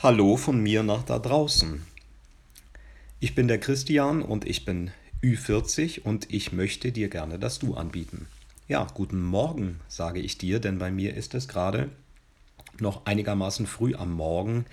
[0.00, 1.84] Hallo von mir nach da draußen.
[3.18, 4.92] Ich bin der Christian und ich bin
[5.24, 8.28] Ü40 und ich möchte dir gerne das Du anbieten.
[8.68, 11.90] Ja, guten Morgen, sage ich dir, denn bei mir ist es gerade
[12.78, 14.66] noch einigermaßen früh am Morgen.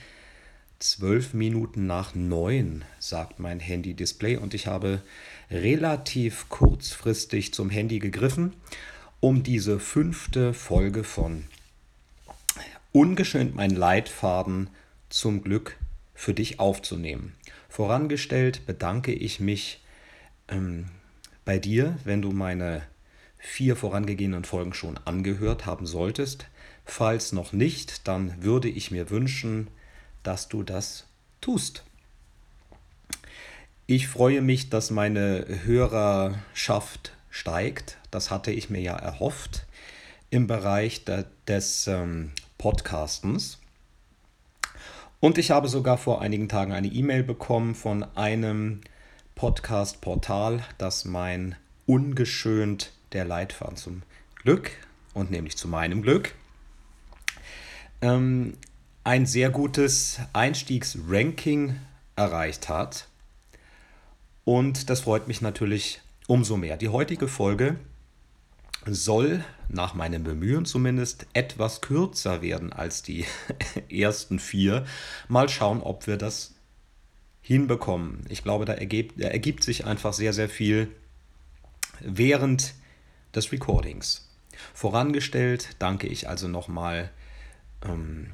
[0.77, 5.01] Zwölf Minuten nach neun, sagt mein Handy-Display und ich habe
[5.49, 8.53] relativ kurzfristig zum Handy gegriffen,
[9.21, 11.45] um diese fünfte Folge von
[12.91, 14.69] Ungeschönt mein Leitfaden
[15.15, 15.77] zum Glück
[16.13, 17.35] für dich aufzunehmen.
[17.69, 19.81] Vorangestellt bedanke ich mich
[20.49, 20.87] ähm,
[21.45, 22.81] bei dir, wenn du meine
[23.37, 26.47] vier vorangegangenen Folgen schon angehört haben solltest.
[26.83, 29.69] Falls noch nicht, dann würde ich mir wünschen,
[30.23, 31.05] dass du das
[31.39, 31.85] tust.
[33.87, 37.99] Ich freue mich, dass meine Hörerschaft steigt.
[38.11, 39.65] Das hatte ich mir ja erhofft
[40.29, 41.05] im Bereich
[41.47, 43.59] des ähm, Podcastens.
[45.25, 48.81] Und ich habe sogar vor einigen Tagen eine E-Mail bekommen von einem
[49.33, 51.55] Podcast-Portal, das mein
[51.87, 54.03] ungeschönt der Leitfaden zum
[54.35, 54.69] Glück
[55.15, 56.35] und nämlich zu meinem Glück
[58.03, 58.53] ähm,
[59.03, 61.75] ein sehr gutes Einstiegsranking
[62.15, 63.07] erreicht hat.
[64.43, 66.77] Und das freut mich natürlich umso mehr.
[66.77, 67.77] Die heutige Folge
[68.85, 73.25] soll nach meinem Bemühen zumindest etwas kürzer werden als die
[73.89, 74.85] ersten vier.
[75.27, 76.53] Mal schauen, ob wir das
[77.41, 78.21] hinbekommen.
[78.29, 80.89] Ich glaube, da ergibt, da ergibt sich einfach sehr, sehr viel
[81.99, 82.73] während
[83.33, 84.29] des Recordings.
[84.73, 87.11] Vorangestellt danke ich also nochmal
[87.83, 88.31] ähm,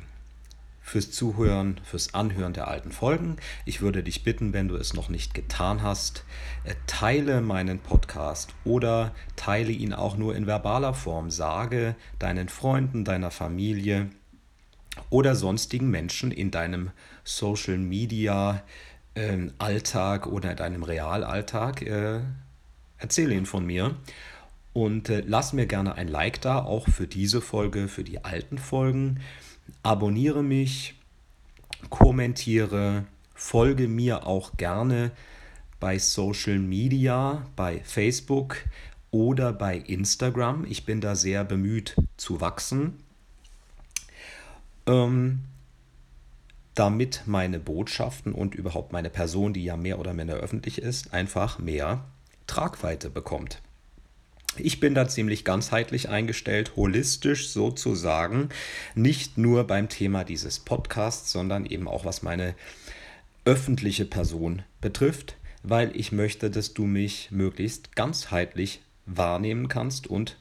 [0.91, 3.37] fürs Zuhören, fürs Anhören der alten Folgen.
[3.63, 6.25] Ich würde dich bitten, wenn du es noch nicht getan hast,
[6.65, 11.31] äh, teile meinen Podcast oder teile ihn auch nur in verbaler Form.
[11.31, 14.09] Sage deinen Freunden, deiner Familie
[15.09, 16.91] oder sonstigen Menschen in deinem
[17.23, 18.61] Social Media
[19.13, 21.83] äh, Alltag oder deinem Realalltag.
[21.83, 22.19] Äh,
[22.97, 23.95] erzähle ihn von mir.
[24.73, 28.57] Und äh, lass mir gerne ein Like da, auch für diese Folge, für die alten
[28.57, 29.21] Folgen
[29.83, 30.95] abonniere mich,
[31.89, 35.11] kommentiere, folge mir auch gerne
[35.79, 38.57] bei Social Media, bei Facebook
[39.09, 40.65] oder bei Instagram.
[40.69, 43.03] Ich bin da sehr bemüht zu wachsen,
[44.85, 45.41] ähm,
[46.75, 51.59] damit meine Botschaften und überhaupt meine Person, die ja mehr oder minder öffentlich ist, einfach
[51.59, 52.05] mehr
[52.47, 53.61] Tragweite bekommt.
[54.57, 58.49] Ich bin da ziemlich ganzheitlich eingestellt, holistisch sozusagen,
[58.95, 62.53] nicht nur beim Thema dieses Podcasts, sondern eben auch was meine
[63.45, 70.37] öffentliche Person betrifft, weil ich möchte, dass du mich möglichst ganzheitlich wahrnehmen kannst und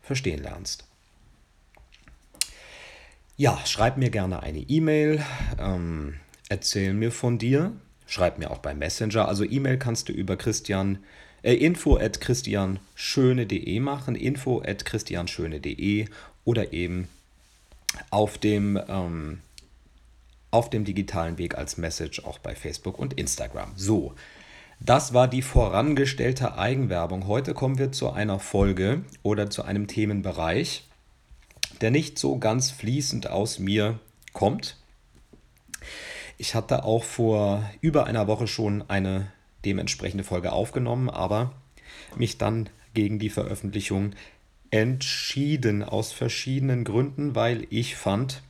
[0.00, 0.86] verstehen lernst.
[3.36, 5.24] Ja, schreib mir gerne eine E-Mail,
[5.58, 6.14] ähm,
[6.48, 7.72] erzähl mir von dir,
[8.06, 9.26] schreib mir auch bei Messenger.
[9.26, 10.98] Also E-Mail kannst du über Christian
[11.42, 16.06] äh, info at christianschöne.de machen, info at christianschöne.de
[16.44, 17.08] oder eben
[18.10, 19.40] auf dem, ähm,
[20.50, 23.72] auf dem digitalen Weg als Message auch bei Facebook und Instagram.
[23.76, 24.14] So,
[24.80, 27.26] das war die vorangestellte Eigenwerbung.
[27.26, 30.88] Heute kommen wir zu einer Folge oder zu einem Themenbereich,
[31.80, 33.98] der nicht so ganz fließend aus mir
[34.32, 34.76] kommt.
[36.38, 39.30] Ich hatte auch vor über einer Woche schon eine
[39.64, 41.52] dementsprechende Folge aufgenommen, aber
[42.16, 44.12] mich dann gegen die Veröffentlichung
[44.70, 48.42] entschieden aus verschiedenen Gründen, weil ich fand,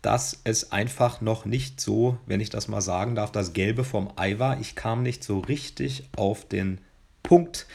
[0.00, 4.10] dass es einfach noch nicht so, wenn ich das mal sagen darf, das Gelbe vom
[4.16, 4.60] Ei war.
[4.60, 6.78] Ich kam nicht so richtig auf den
[7.22, 7.66] Punkt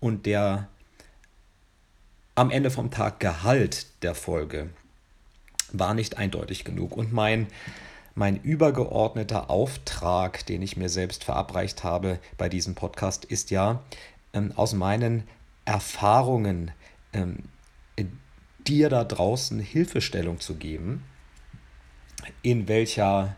[0.00, 0.68] und der
[2.34, 4.70] am Ende vom Tag Gehalt der Folge
[5.72, 6.96] war nicht eindeutig genug.
[6.96, 7.46] Und mein
[8.14, 13.82] mein übergeordneter Auftrag, den ich mir selbst verabreicht habe bei diesem Podcast, ist ja,
[14.32, 15.24] ähm, aus meinen
[15.64, 16.72] Erfahrungen
[17.12, 17.44] ähm,
[18.66, 21.04] dir da draußen Hilfestellung zu geben,
[22.42, 23.36] in welcher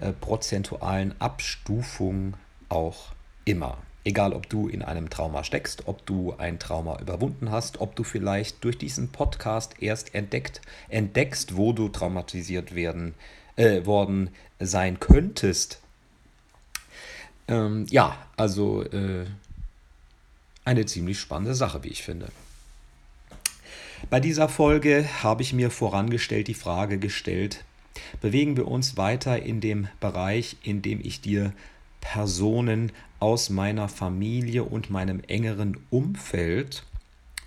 [0.00, 2.34] äh, prozentualen Abstufung
[2.68, 3.12] auch
[3.44, 3.78] immer.
[4.04, 8.04] Egal, ob du in einem Trauma steckst, ob du ein Trauma überwunden hast, ob du
[8.04, 14.30] vielleicht durch diesen Podcast erst entdeckt, entdeckst, wo du traumatisiert werden äh, worden
[14.60, 15.80] sein könntest.
[17.48, 19.26] Ähm, ja, also äh,
[20.64, 22.28] eine ziemlich spannende Sache, wie ich finde.
[24.10, 27.64] Bei dieser Folge habe ich mir vorangestellt die Frage gestellt,
[28.20, 31.52] bewegen wir uns weiter in dem Bereich, in dem ich dir
[32.00, 36.84] Personen aus meiner Familie und meinem engeren Umfeld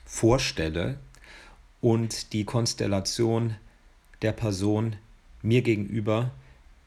[0.05, 0.97] vorstelle
[1.81, 3.55] und die Konstellation
[4.21, 4.95] der Person
[5.41, 6.31] mir gegenüber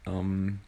[0.06, 0.60] ähm,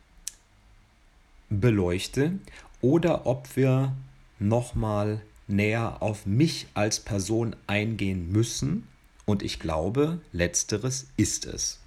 [1.49, 2.33] beleuchte
[2.81, 3.95] oder ob wir
[4.39, 8.87] nochmal näher auf mich als Person eingehen müssen.
[9.27, 11.81] Und ich glaube, letzteres ist es.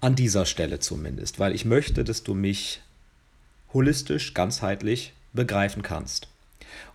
[0.00, 2.80] An dieser Stelle zumindest, weil ich möchte, dass du mich
[3.72, 6.28] holistisch, ganzheitlich begreifen kannst.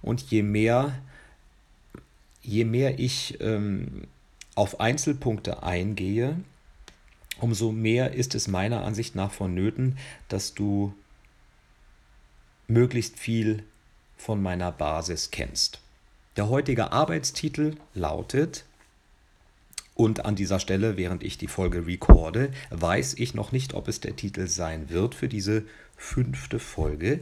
[0.01, 0.99] Und je mehr,
[2.41, 4.03] je mehr ich ähm,
[4.55, 6.37] auf Einzelpunkte eingehe,
[7.39, 9.97] umso mehr ist es meiner Ansicht nach vonnöten,
[10.27, 10.93] dass du
[12.67, 13.63] möglichst viel
[14.17, 15.79] von meiner Basis kennst.
[16.35, 18.65] Der heutige Arbeitstitel lautet,
[19.97, 23.99] und an dieser Stelle, während ich die Folge recorde, weiß ich noch nicht, ob es
[23.99, 25.63] der Titel sein wird für diese
[25.97, 27.21] fünfte Folge,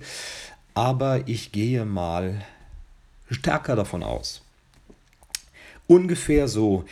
[0.73, 2.45] aber ich gehe mal
[3.31, 4.41] stärker davon aus.
[5.88, 6.83] Ungefähr so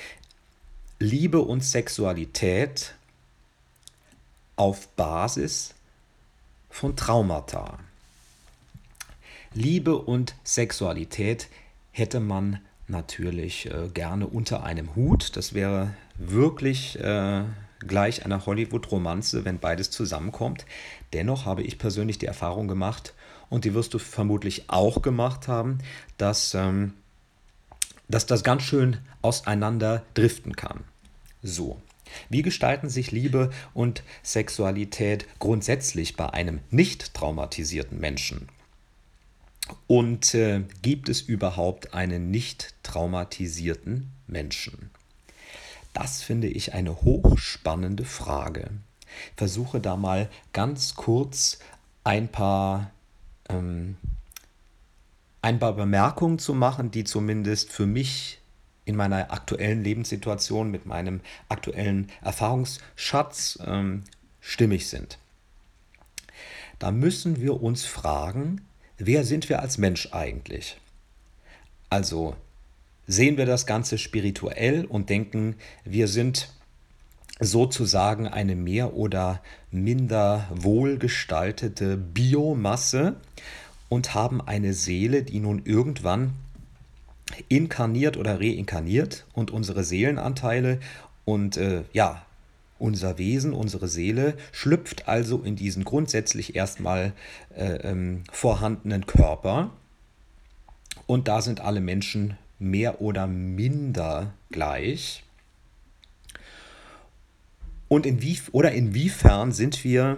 [0.99, 2.95] Liebe und Sexualität
[4.63, 5.73] auf Basis
[6.69, 7.79] von Traumata.
[9.53, 11.49] Liebe und Sexualität
[11.91, 15.35] hätte man natürlich äh, gerne unter einem Hut.
[15.35, 17.43] Das wäre wirklich äh,
[17.85, 20.65] gleich einer Hollywood-Romanze, wenn beides zusammenkommt.
[21.11, 23.13] Dennoch habe ich persönlich die Erfahrung gemacht,
[23.49, 25.79] und die wirst du vermutlich auch gemacht haben,
[26.17, 26.93] dass, ähm,
[28.07, 30.85] dass das ganz schön auseinander driften kann.
[31.41, 31.81] So.
[32.29, 38.49] Wie gestalten sich Liebe und Sexualität grundsätzlich bei einem nicht traumatisierten Menschen?
[39.87, 44.91] Und äh, gibt es überhaupt einen nicht traumatisierten Menschen?
[45.93, 48.71] Das finde ich eine hochspannende Frage.
[49.29, 51.59] Ich versuche da mal ganz kurz
[52.03, 52.91] ein paar,
[53.47, 53.97] ähm,
[55.41, 58.41] ein paar Bemerkungen zu machen, die zumindest für mich
[58.85, 64.03] in meiner aktuellen Lebenssituation mit meinem aktuellen Erfahrungsschatz ähm,
[64.41, 65.17] stimmig sind.
[66.79, 68.61] Da müssen wir uns fragen,
[68.97, 70.77] wer sind wir als Mensch eigentlich?
[71.89, 72.35] Also
[73.07, 76.49] sehen wir das Ganze spirituell und denken, wir sind
[77.39, 79.41] sozusagen eine mehr oder
[79.71, 83.15] minder wohlgestaltete Biomasse
[83.89, 86.33] und haben eine Seele, die nun irgendwann
[87.47, 90.79] inkarniert oder reinkarniert und unsere Seelenanteile
[91.25, 92.25] und äh, ja,
[92.79, 97.13] unser Wesen, unsere Seele schlüpft also in diesen grundsätzlich erstmal
[97.55, 99.71] äh, ähm, vorhandenen Körper.
[101.07, 105.23] Und da sind alle Menschen mehr oder minder gleich.
[107.87, 110.17] Und inwie oder inwiefern sind wir,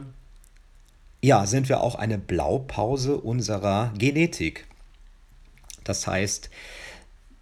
[1.21, 4.65] ja, sind wir auch eine Blaupause unserer Genetik?
[5.83, 6.49] Das heißt,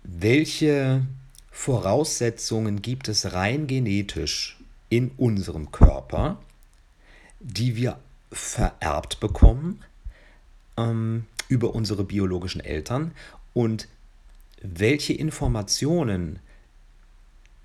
[0.03, 1.05] welche
[1.51, 4.57] Voraussetzungen gibt es rein genetisch
[4.89, 6.41] in unserem Körper,
[7.39, 7.97] die wir
[8.31, 9.83] vererbt bekommen
[10.77, 13.11] ähm, über unsere biologischen Eltern
[13.53, 13.87] und
[14.61, 16.39] welche Informationen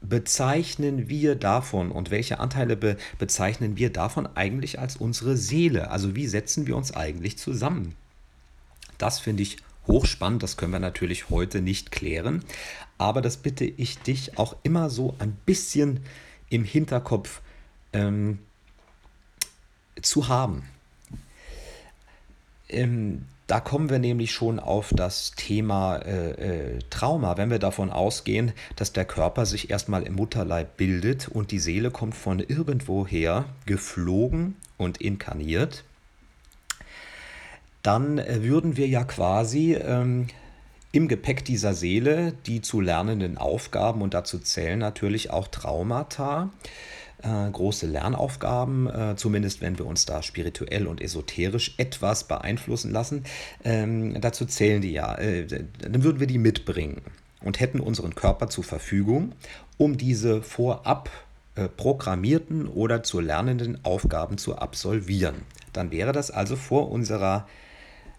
[0.00, 5.90] bezeichnen wir davon und welche Anteile be bezeichnen wir davon eigentlich als unsere Seele?
[5.90, 7.94] Also wie setzen wir uns eigentlich zusammen?
[8.96, 9.58] Das finde ich
[9.88, 12.44] hochspannend, das können wir natürlich heute nicht klären,
[12.98, 16.00] aber das bitte ich dich auch immer so ein bisschen
[16.50, 17.40] im Hinterkopf
[17.92, 18.38] ähm,
[20.00, 20.64] zu haben.
[22.68, 27.88] Ähm, da kommen wir nämlich schon auf das Thema äh, äh, Trauma, wenn wir davon
[27.88, 33.46] ausgehen, dass der Körper sich erstmal im Mutterleib bildet und die Seele kommt von irgendwoher
[33.64, 35.84] geflogen und inkarniert,
[37.88, 40.26] dann äh, würden wir ja quasi ähm,
[40.92, 46.50] im Gepäck dieser Seele die zu lernenden Aufgaben und dazu zählen natürlich auch Traumata,
[47.22, 53.24] äh, große Lernaufgaben, äh, zumindest wenn wir uns da spirituell und esoterisch etwas beeinflussen lassen.
[53.64, 57.00] Ähm, dazu zählen die ja, äh, dann würden wir die mitbringen
[57.40, 59.32] und hätten unseren Körper zur Verfügung,
[59.78, 61.08] um diese vorab
[61.54, 65.36] äh, programmierten oder zu lernenden Aufgaben zu absolvieren.
[65.72, 67.46] Dann wäre das also vor unserer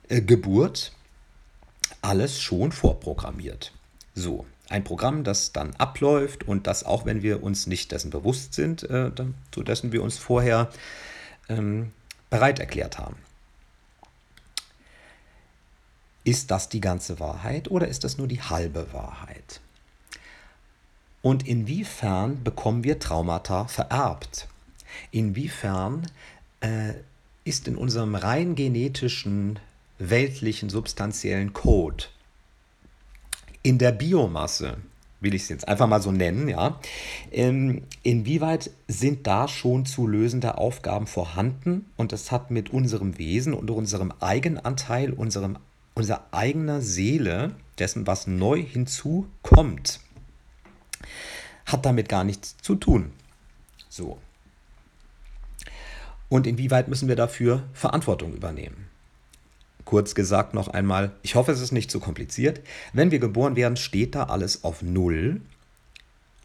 [0.09, 0.91] äh, Geburt
[2.01, 3.73] alles schon vorprogrammiert.
[4.15, 8.53] So, ein Programm, das dann abläuft und das, auch wenn wir uns nicht dessen bewusst
[8.53, 9.11] sind, äh,
[9.51, 10.69] zu dessen wir uns vorher
[11.47, 11.91] ähm,
[12.29, 13.15] bereit erklärt haben.
[16.23, 19.61] Ist das die ganze Wahrheit oder ist das nur die halbe Wahrheit?
[21.21, 24.47] Und inwiefern bekommen wir Traumata vererbt?
[25.11, 26.07] Inwiefern
[26.61, 26.93] äh,
[27.43, 29.59] ist in unserem rein genetischen
[29.99, 32.05] weltlichen substanziellen Code.
[33.61, 34.77] In der Biomasse
[35.21, 36.79] will ich es jetzt einfach mal so nennen, ja.
[37.31, 41.85] Ähm, inwieweit sind da schon zu lösende Aufgaben vorhanden?
[41.97, 45.57] Und das hat mit unserem Wesen und unserem Eigenanteil, unserem,
[45.93, 49.99] unserer eigener Seele, dessen, was neu hinzukommt,
[51.65, 53.11] hat damit gar nichts zu tun.
[53.89, 54.17] So.
[56.29, 58.88] Und inwieweit müssen wir dafür Verantwortung übernehmen?
[59.89, 62.61] Kurz gesagt noch einmal, ich hoffe, es ist nicht zu kompliziert.
[62.93, 65.41] Wenn wir geboren werden, steht da alles auf Null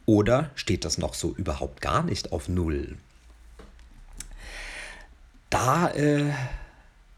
[0.07, 2.97] oder steht das noch so überhaupt gar nicht auf Null?
[5.51, 6.33] Da äh,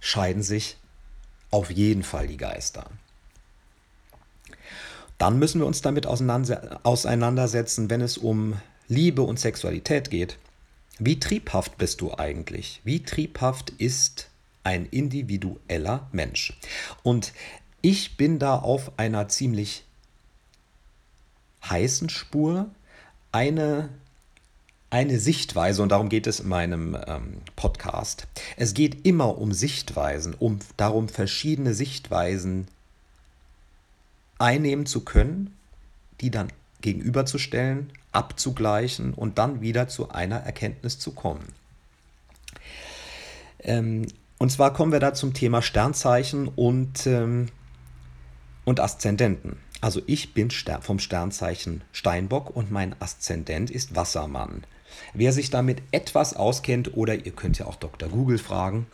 [0.00, 0.78] scheiden sich
[1.52, 2.90] auf jeden Fall die Geister.
[5.18, 10.38] Dann müssen wir uns damit auseinandersetzen, wenn es um Liebe und Sexualität geht.
[10.98, 12.80] Wie triebhaft bist du eigentlich?
[12.82, 14.28] Wie triebhaft ist
[14.66, 16.58] ein individueller Mensch.
[17.04, 17.32] Und
[17.82, 19.84] ich bin da auf einer ziemlich
[21.64, 22.68] heißen Spur,
[23.30, 23.90] eine,
[24.90, 28.26] eine Sichtweise, und darum geht es in meinem ähm, Podcast.
[28.56, 32.66] Es geht immer um Sichtweisen, um darum, verschiedene Sichtweisen
[34.38, 35.56] einnehmen zu können,
[36.20, 36.48] die dann
[36.80, 41.54] gegenüberzustellen, abzugleichen und dann wieder zu einer Erkenntnis zu kommen.
[43.60, 44.06] Ähm,
[44.38, 47.46] und zwar kommen wir da zum Thema Sternzeichen und, ähm,
[48.64, 49.58] und Aszendenten.
[49.80, 54.64] Also ich bin vom Sternzeichen Steinbock und mein Aszendent ist Wassermann.
[55.14, 58.08] Wer sich damit etwas auskennt oder ihr könnt ja auch Dr.
[58.08, 58.86] Google fragen,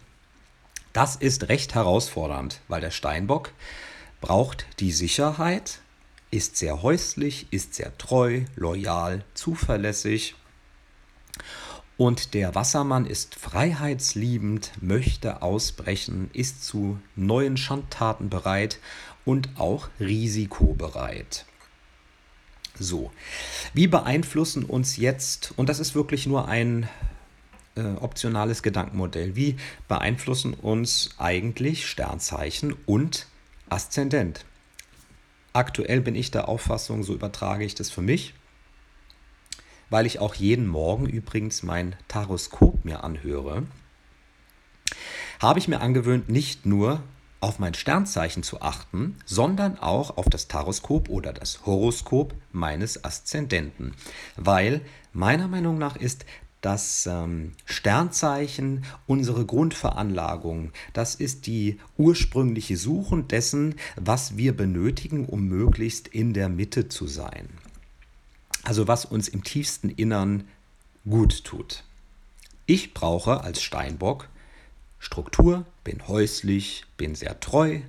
[0.92, 3.52] das ist recht herausfordernd, weil der Steinbock
[4.20, 5.80] braucht die Sicherheit,
[6.30, 10.34] ist sehr häuslich, ist sehr treu, loyal, zuverlässig
[11.96, 18.78] und der Wassermann ist freiheitsliebend, möchte ausbrechen, ist zu neuen Schandtaten bereit
[19.24, 21.44] und auch risikobereit.
[22.78, 23.12] So,
[23.74, 26.88] wie beeinflussen uns jetzt, und das ist wirklich nur ein
[27.76, 29.56] äh, optionales Gedankenmodell, wie
[29.88, 33.26] beeinflussen uns eigentlich Sternzeichen und
[33.68, 34.44] Aszendent?
[35.52, 38.34] Aktuell bin ich der Auffassung, so übertrage ich das für mich,
[39.92, 43.64] weil ich auch jeden Morgen übrigens mein Taroskop mir anhöre,
[45.38, 47.02] habe ich mir angewöhnt, nicht nur
[47.40, 53.92] auf mein Sternzeichen zu achten, sondern auch auf das Taroskop oder das Horoskop meines Aszendenten.
[54.36, 54.80] Weil
[55.12, 56.24] meiner Meinung nach ist
[56.62, 60.70] das ähm, Sternzeichen unsere Grundveranlagung.
[60.94, 67.06] Das ist die ursprüngliche Suche dessen, was wir benötigen, um möglichst in der Mitte zu
[67.06, 67.48] sein.
[68.64, 70.48] Also was uns im tiefsten Innern
[71.04, 71.82] gut tut.
[72.66, 74.28] Ich brauche als Steinbock
[75.02, 77.80] Struktur, bin häuslich, bin sehr treu,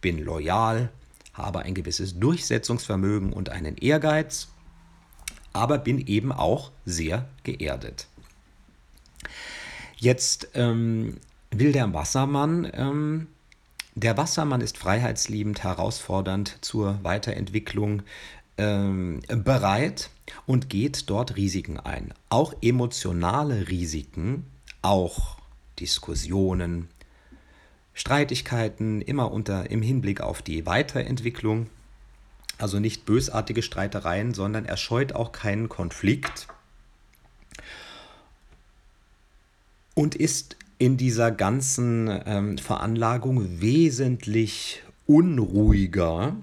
[0.00, 0.88] bin loyal,
[1.34, 4.48] habe ein gewisses Durchsetzungsvermögen und einen Ehrgeiz,
[5.52, 8.06] aber bin eben auch sehr geerdet.
[9.98, 11.18] Jetzt ähm,
[11.50, 13.26] will der Wassermann, ähm,
[13.94, 18.02] der Wassermann ist freiheitsliebend, herausfordernd zur Weiterentwicklung
[18.58, 20.10] ähm, bereit
[20.46, 22.14] und geht dort Risiken ein.
[22.28, 24.46] Auch emotionale Risiken,
[24.82, 25.38] auch
[25.78, 26.88] Diskussionen,
[27.94, 31.68] Streitigkeiten, immer unter, im Hinblick auf die Weiterentwicklung.
[32.58, 36.46] Also nicht bösartige Streitereien, sondern er scheut auch keinen Konflikt
[39.94, 46.36] und ist in dieser ganzen ähm, Veranlagung wesentlich unruhiger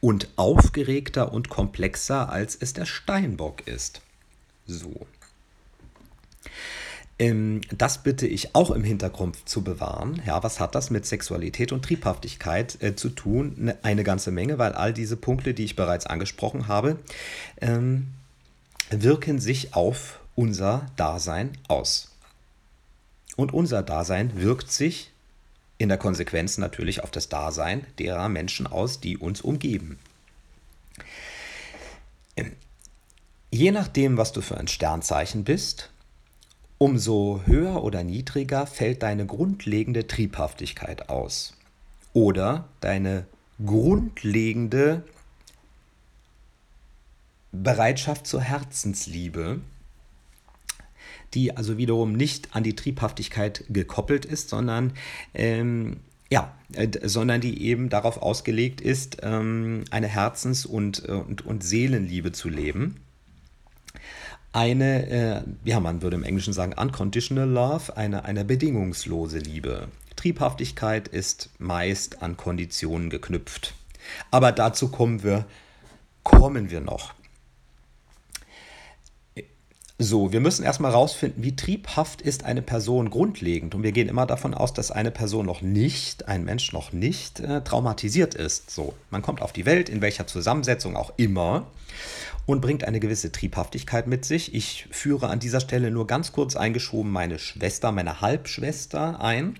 [0.00, 4.00] und aufgeregter und komplexer, als es der Steinbock ist.
[4.66, 5.06] So.
[7.18, 10.22] Ähm, das bitte ich auch im Hintergrund zu bewahren.
[10.26, 13.54] Ja, was hat das mit Sexualität und Triebhaftigkeit äh, zu tun?
[13.58, 16.98] Ne, eine ganze Menge, weil all diese Punkte, die ich bereits angesprochen habe,
[17.60, 18.06] ähm,
[18.88, 22.10] wirken sich auf unser Dasein aus.
[23.36, 25.09] Und unser Dasein wirkt sich
[25.80, 29.98] in der Konsequenz natürlich auf das Dasein derer Menschen aus, die uns umgeben.
[33.50, 35.90] Je nachdem, was du für ein Sternzeichen bist,
[36.76, 41.56] umso höher oder niedriger fällt deine grundlegende Triebhaftigkeit aus
[42.12, 43.24] oder deine
[43.64, 45.02] grundlegende
[47.52, 49.62] Bereitschaft zur Herzensliebe
[51.34, 54.92] die also wiederum nicht an die Triebhaftigkeit gekoppelt ist, sondern
[55.34, 55.98] ähm,
[56.30, 61.64] ja, äh, sondern die eben darauf ausgelegt ist, ähm, eine Herzens- und, äh, und, und
[61.64, 63.00] Seelenliebe zu leben.
[64.52, 69.88] Eine, äh, ja, man würde im Englischen sagen, unconditional love, eine, eine bedingungslose Liebe.
[70.16, 73.74] Triebhaftigkeit ist meist an Konditionen geknüpft.
[74.30, 75.46] Aber dazu kommen wir
[76.22, 77.14] kommen wir noch.
[80.02, 83.74] So, wir müssen erstmal rausfinden, wie triebhaft ist eine Person grundlegend.
[83.74, 87.40] Und wir gehen immer davon aus, dass eine Person noch nicht, ein Mensch noch nicht
[87.40, 88.70] äh, traumatisiert ist.
[88.70, 91.66] So, man kommt auf die Welt, in welcher Zusammensetzung auch immer,
[92.46, 94.54] und bringt eine gewisse Triebhaftigkeit mit sich.
[94.54, 99.58] Ich führe an dieser Stelle nur ganz kurz eingeschoben meine Schwester, meine Halbschwester ein.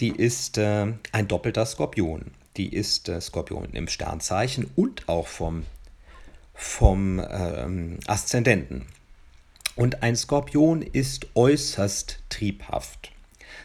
[0.00, 2.26] Die ist äh, ein doppelter Skorpion.
[2.58, 5.64] Die ist äh, Skorpion im Sternzeichen und auch vom,
[6.52, 8.84] vom ähm, Aszendenten.
[9.78, 13.12] Und ein Skorpion ist äußerst triebhaft.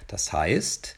[0.05, 0.96] Das heißt,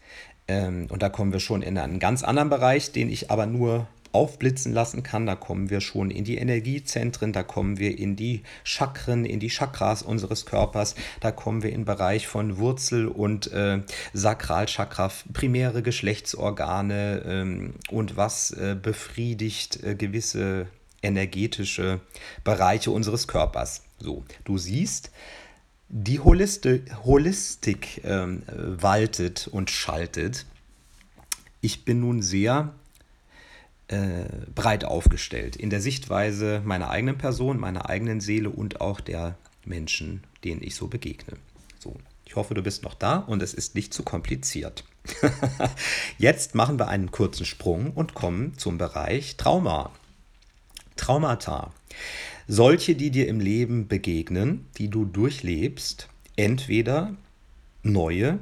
[0.49, 3.87] ähm, und da kommen wir schon in einen ganz anderen Bereich, den ich aber nur
[4.11, 5.25] aufblitzen lassen kann.
[5.25, 9.47] Da kommen wir schon in die Energiezentren, da kommen wir in die Chakren, in die
[9.47, 15.81] Chakras unseres Körpers, da kommen wir in den Bereich von Wurzel- und äh, Sakralchakra, primäre
[15.81, 20.67] Geschlechtsorgane ähm, und was äh, befriedigt äh, gewisse
[21.01, 22.01] energetische
[22.43, 23.84] Bereiche unseres Körpers.
[23.99, 25.11] So, du siehst,
[25.89, 30.45] die Holisti Holistik ähm, waltet und schaltet.
[31.61, 32.73] Ich bin nun sehr
[33.87, 39.37] äh, breit aufgestellt in der Sichtweise meiner eigenen Person, meiner eigenen Seele und auch der
[39.63, 41.37] Menschen, denen ich so begegne.
[41.79, 44.83] So, ich hoffe, du bist noch da und es ist nicht zu kompliziert.
[46.17, 49.91] Jetzt machen wir einen kurzen Sprung und kommen zum Bereich Trauma.
[50.95, 51.73] Traumata.
[52.47, 57.15] Solche, die dir im Leben begegnen, die du durchlebst, entweder
[57.83, 58.39] neue,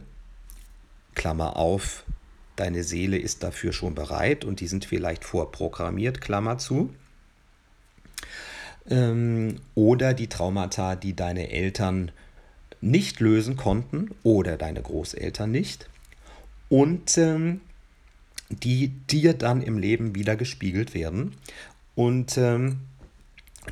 [1.16, 2.04] Klammer auf,
[2.56, 6.94] deine Seele ist dafür schon bereit und die sind vielleicht vorprogrammiert, Klammer zu,
[8.90, 12.12] ähm, oder die Traumata, die deine Eltern
[12.82, 15.90] nicht lösen konnten oder deine Großeltern nicht
[16.70, 17.62] und ähm,
[18.50, 21.38] die dir dann im Leben wieder gespiegelt werden
[21.96, 22.80] und ähm,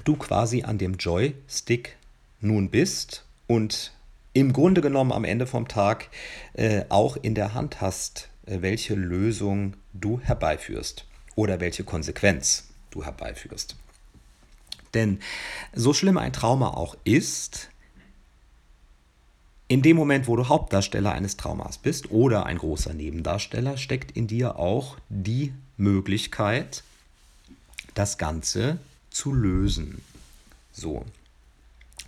[0.04, 1.98] du quasi an dem Joystick
[2.40, 3.92] nun bist und
[4.34, 6.10] im Grunde genommen am Ende vom Tag
[6.54, 11.06] äh, auch in der Hand hast, äh, welche Lösung du herbeiführst
[11.36, 13.76] oder welche Konsequenz du herbeiführst.
[14.94, 15.20] Denn
[15.74, 17.70] so schlimm ein Trauma auch ist,
[19.68, 24.28] in dem Moment, wo du Hauptdarsteller eines Traumas bist oder ein großer Nebendarsteller, steckt in
[24.28, 26.84] dir auch die Möglichkeit,
[27.94, 28.78] das Ganze
[29.10, 30.02] zu lösen.
[30.72, 31.06] So.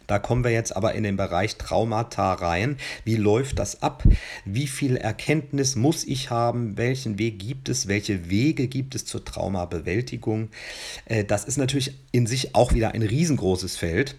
[0.08, 2.78] Da kommen wir jetzt aber in den Bereich Traumata rein.
[3.06, 4.04] Wie läuft das ab?
[4.44, 6.78] Wie viel Erkenntnis muss ich haben?
[6.78, 7.88] Welchen Weg gibt es?
[7.88, 10.50] Welche Wege gibt es zur Traumabewältigung?
[11.06, 14.16] Äh, das ist natürlich in sich auch wieder ein riesengroßes Feld.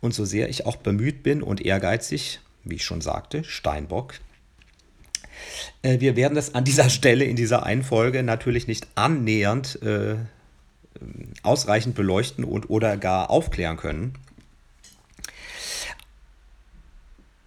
[0.00, 4.14] Und so sehr ich auch bemüht bin und ehrgeizig, wie ich schon sagte, Steinbock,
[5.82, 10.16] äh, wir werden das an dieser Stelle in dieser einen Folge natürlich nicht annähernd äh,
[11.42, 14.14] ausreichend beleuchten und oder gar aufklären können.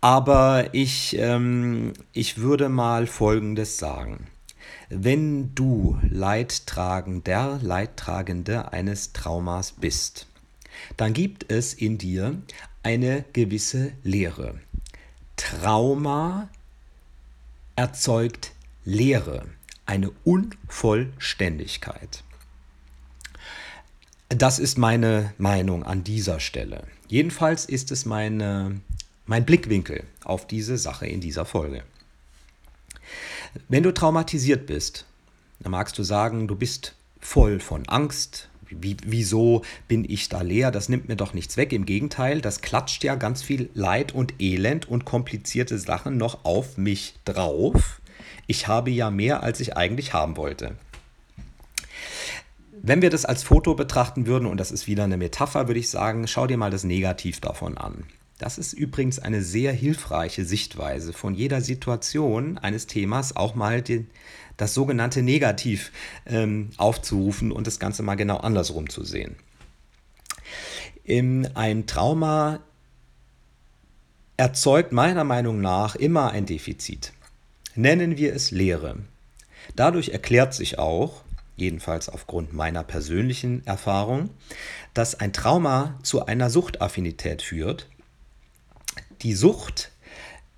[0.01, 4.27] Aber ich, ähm, ich würde mal Folgendes sagen.
[4.89, 10.27] Wenn du Leidtragender, Leidtragende eines Traumas bist,
[10.97, 12.41] dann gibt es in dir
[12.81, 14.55] eine gewisse Lehre.
[15.35, 16.47] Trauma
[17.75, 18.53] erzeugt
[18.85, 19.45] Leere,
[19.85, 22.23] eine Unvollständigkeit.
[24.29, 26.83] Das ist meine Meinung an dieser Stelle.
[27.07, 28.79] Jedenfalls ist es meine,
[29.25, 31.81] mein Blickwinkel auf diese Sache in dieser Folge.
[33.67, 35.05] Wenn du traumatisiert bist,
[35.59, 38.49] dann magst du sagen, du bist voll von Angst.
[38.69, 40.69] Wie, wieso bin ich da leer?
[40.69, 41.73] Das nimmt mir doch nichts weg.
[41.73, 46.77] Im Gegenteil, das klatscht ja ganz viel Leid und Elend und komplizierte Sachen noch auf
[46.77, 47.99] mich drauf.
[48.45, 50.75] Ich habe ja mehr, als ich eigentlich haben wollte.
[52.81, 55.89] Wenn wir das als Foto betrachten würden, und das ist wieder eine Metapher, würde ich
[55.89, 58.05] sagen, schau dir mal das Negativ davon an.
[58.37, 64.09] Das ist übrigens eine sehr hilfreiche Sichtweise von jeder Situation eines Themas auch mal den,
[64.55, 65.91] das sogenannte Negativ
[66.25, 69.35] ähm, aufzurufen und das Ganze mal genau andersrum zu sehen.
[71.03, 72.61] In ein Trauma
[74.37, 77.11] erzeugt meiner Meinung nach immer ein Defizit.
[77.75, 78.99] Nennen wir es Leere.
[79.75, 81.23] Dadurch erklärt sich auch,
[81.59, 84.29] jedenfalls aufgrund meiner persönlichen Erfahrung,
[84.93, 87.87] dass ein Trauma zu einer Suchtaffinität führt.
[89.21, 89.91] Die Sucht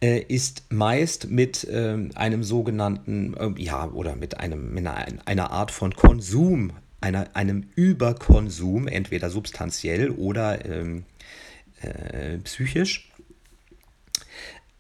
[0.02, 5.52] äh, ist meist mit äh, einem sogenannten, äh, ja, oder mit einem, mit einer, einer
[5.52, 11.04] Art von Konsum, einer, einem Überkonsum, entweder substanziell oder ähm,
[11.82, 13.11] äh, psychisch,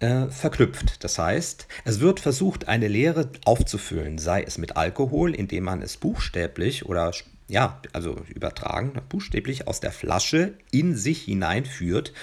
[0.01, 1.03] äh, verknüpft.
[1.03, 5.97] Das heißt, es wird versucht, eine Leere aufzufüllen, sei es mit Alkohol, indem man es
[5.97, 7.11] buchstäblich oder
[7.47, 12.13] ja, also übertragen, buchstäblich aus der Flasche in sich hineinführt,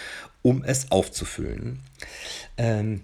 [0.42, 1.80] um es aufzufüllen.
[2.56, 3.02] Ähm,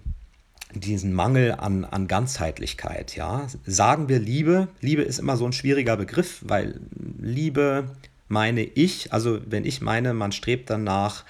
[0.73, 3.47] diesen Mangel an, an Ganzheitlichkeit, ja.
[3.65, 4.67] Sagen wir Liebe.
[4.81, 6.81] Liebe ist immer so ein schwieriger Begriff, weil
[7.17, 7.91] Liebe
[8.27, 11.23] meine ich, also wenn ich meine, man strebt danach,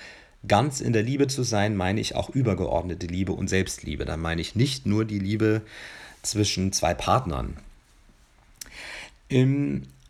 [0.47, 4.05] ganz in der Liebe zu sein, meine ich auch übergeordnete Liebe und Selbstliebe.
[4.05, 5.61] Dann meine ich nicht nur die Liebe
[6.21, 7.57] zwischen zwei Partnern.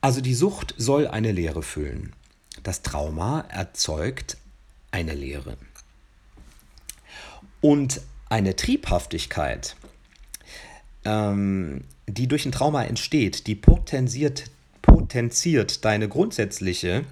[0.02, 2.14] Also die Sucht soll eine Leere füllen.
[2.64, 4.38] Das Trauma erzeugt
[4.92, 5.58] eine Leere.
[7.62, 9.76] Und eine Triebhaftigkeit,
[11.04, 17.06] ähm, die durch ein Trauma entsteht, die potenziert, potenziert deine grundsätzliche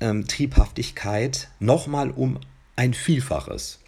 [0.00, 2.38] ähm, Triebhaftigkeit nochmal um
[2.78, 3.80] ein Vielfaches.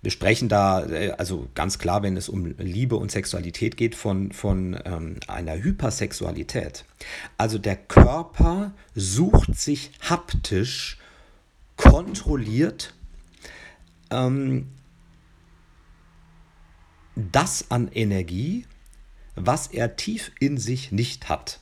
[0.00, 4.32] Wir sprechen da, äh, also ganz klar, wenn es um Liebe und Sexualität geht, von,
[4.32, 6.86] von ähm, einer Hypersexualität.
[7.36, 10.98] Also der Körper sucht sich haptisch
[11.76, 12.94] kontrolliert
[14.10, 14.68] ähm,
[17.14, 18.64] das an Energie,
[19.34, 21.60] was er tief in sich nicht hat.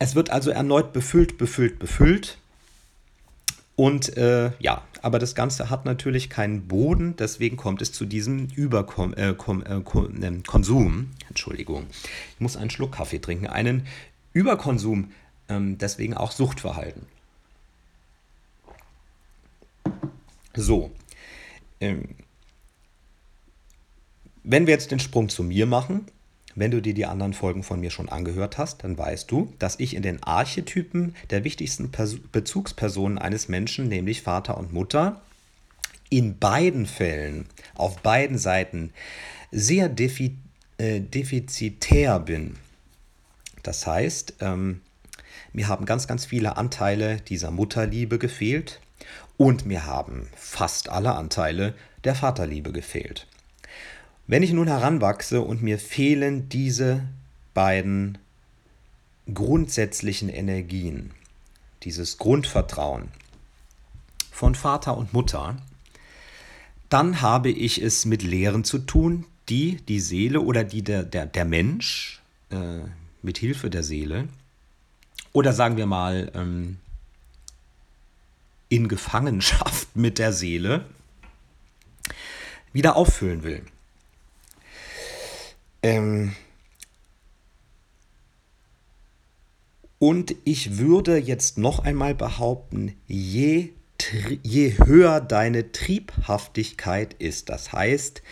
[0.00, 2.39] Es wird also erneut befüllt, befüllt, befüllt.
[3.80, 8.48] Und äh, ja, aber das Ganze hat natürlich keinen Boden, deswegen kommt es zu diesem
[8.54, 9.14] Überkonsum.
[9.64, 11.86] Äh, äh, ähm, Entschuldigung,
[12.34, 13.46] ich muss einen Schluck Kaffee trinken.
[13.46, 13.86] Einen
[14.34, 15.12] Überkonsum,
[15.48, 17.06] ähm, deswegen auch Suchtverhalten.
[20.52, 20.90] So,
[21.80, 22.16] ähm,
[24.44, 26.04] wenn wir jetzt den Sprung zu mir machen,
[26.54, 29.78] wenn du dir die anderen Folgen von mir schon angehört hast, dann weißt du, dass
[29.78, 35.20] ich in den Archetypen der wichtigsten Pers Bezugspersonen eines Menschen, nämlich Vater und Mutter,
[36.08, 38.92] in beiden Fällen, auf beiden Seiten,
[39.52, 40.36] sehr defi
[40.78, 42.56] äh, defizitär bin.
[43.62, 44.80] Das heißt, ähm,
[45.52, 48.80] mir haben ganz, ganz viele Anteile dieser Mutterliebe gefehlt
[49.36, 53.26] und mir haben fast alle Anteile der Vaterliebe gefehlt.
[54.30, 57.02] Wenn ich nun heranwachse und mir fehlen diese
[57.52, 58.16] beiden
[59.34, 61.10] grundsätzlichen Energien,
[61.82, 63.08] dieses Grundvertrauen
[64.30, 65.56] von Vater und Mutter,
[66.88, 71.26] dann habe ich es mit Lehren zu tun, die die Seele oder die der, der,
[71.26, 72.82] der Mensch äh,
[73.22, 74.28] mit Hilfe der Seele
[75.32, 76.78] oder sagen wir mal ähm,
[78.68, 80.84] in Gefangenschaft mit der Seele
[82.72, 83.64] wieder auffüllen will.
[85.82, 86.34] Ähm
[89.98, 93.70] und ich würde jetzt noch einmal behaupten, je,
[94.42, 98.22] je höher deine Triebhaftigkeit ist, das heißt,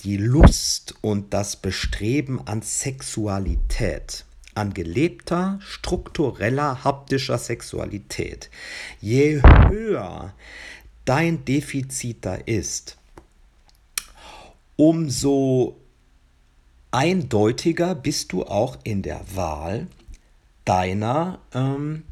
[0.00, 8.50] die Lust und das Bestreben an Sexualität, an gelebter, struktureller, haptischer Sexualität,
[9.00, 10.34] je höher
[11.04, 12.96] dein Defizit da ist,
[14.76, 15.81] umso
[16.92, 19.88] eindeutiger bist du auch in der Wahl
[20.64, 22.04] deiner, ähm,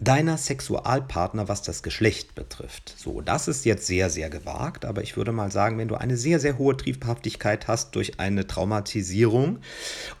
[0.00, 2.94] deiner Sexualpartner, was das Geschlecht betrifft.
[2.96, 6.16] So, das ist jetzt sehr, sehr gewagt, aber ich würde mal sagen, wenn du eine
[6.16, 9.58] sehr, sehr hohe Triebhaftigkeit hast durch eine Traumatisierung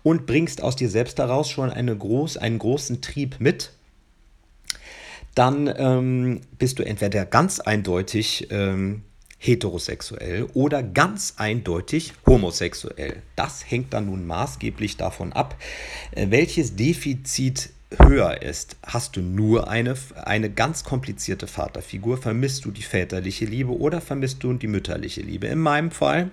[0.04, 3.72] und bringst aus dir selbst heraus schon eine groß, einen großen Trieb mit,
[5.34, 9.02] dann ähm, bist du entweder ganz eindeutig ähm,
[9.42, 13.22] heterosexuell oder ganz eindeutig homosexuell.
[13.34, 15.56] Das hängt dann nun maßgeblich davon ab,
[16.12, 18.76] äh, welches Defizit höher ist.
[18.84, 24.42] Hast du nur eine, eine ganz komplizierte Vaterfigur, vermisst du die väterliche Liebe oder vermisst
[24.44, 25.48] du die mütterliche Liebe.
[25.48, 26.30] In meinem Fall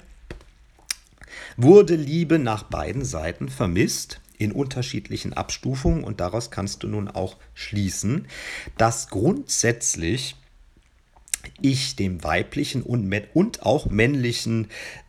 [1.58, 7.38] wurde Liebe nach beiden Seiten vermisst in unterschiedlichen Abstufungen und daraus kannst du nun auch
[7.56, 8.28] schließen,
[8.78, 10.36] dass grundsätzlich
[11.62, 14.68] ich dem weiblichen und, und auch männlichen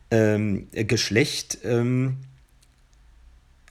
[0.09, 2.17] ähm, Geschlecht ähm,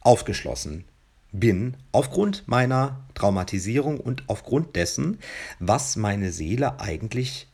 [0.01, 0.85] aufgeschlossen
[1.33, 5.19] bin, aufgrund meiner Traumatisierung und aufgrund dessen,
[5.59, 7.47] was meine Seele eigentlich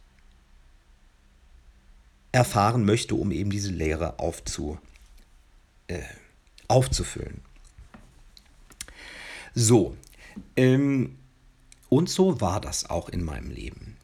[2.33, 4.79] erfahren möchte, um eben diese Lehre aufzu,
[5.89, 6.03] äh,
[6.69, 7.41] aufzufüllen.
[9.55, 9.97] So,
[10.57, 11.19] ähm,
[11.89, 13.96] und so war das auch in meinem Leben.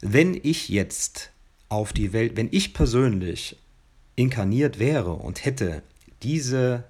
[0.00, 1.30] Wenn ich jetzt
[1.68, 3.56] auf die Welt, wenn ich persönlich
[4.16, 5.82] inkarniert wäre und hätte
[6.22, 6.84] diese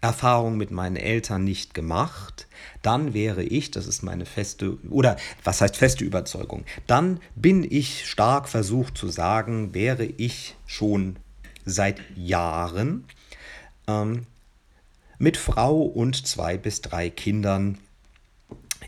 [0.00, 2.46] Erfahrung mit meinen Eltern nicht gemacht,
[2.82, 8.06] dann wäre ich, das ist meine feste, oder was heißt feste Überzeugung, dann bin ich
[8.06, 11.16] stark versucht zu sagen, wäre ich schon
[11.64, 13.04] seit Jahren
[13.88, 14.26] ähm,
[15.18, 17.78] mit Frau und zwei bis drei Kindern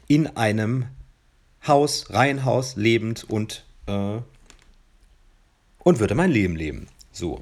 [0.06, 0.84] in einem
[1.68, 4.18] Haus, Reihenhaus, lebend und, äh,
[5.78, 6.88] und würde mein Leben leben.
[7.12, 7.40] So.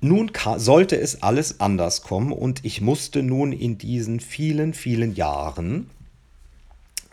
[0.00, 5.88] Nun sollte es alles anders kommen und ich musste nun in diesen vielen, vielen Jahren